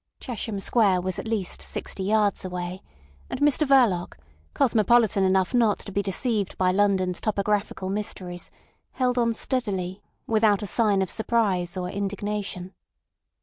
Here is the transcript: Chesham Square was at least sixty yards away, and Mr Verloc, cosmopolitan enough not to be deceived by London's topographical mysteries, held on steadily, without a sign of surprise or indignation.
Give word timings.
Chesham 0.19 0.59
Square 0.59 1.01
was 1.01 1.19
at 1.19 1.27
least 1.27 1.61
sixty 1.61 2.01
yards 2.01 2.43
away, 2.43 2.81
and 3.29 3.39
Mr 3.39 3.67
Verloc, 3.67 4.17
cosmopolitan 4.55 5.23
enough 5.23 5.53
not 5.53 5.77
to 5.77 5.91
be 5.91 6.01
deceived 6.01 6.57
by 6.57 6.71
London's 6.71 7.21
topographical 7.21 7.87
mysteries, 7.87 8.49
held 8.93 9.19
on 9.19 9.31
steadily, 9.35 10.01
without 10.25 10.63
a 10.63 10.65
sign 10.65 11.03
of 11.03 11.11
surprise 11.11 11.77
or 11.77 11.87
indignation. 11.87 12.73